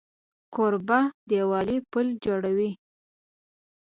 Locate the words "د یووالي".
1.27-1.77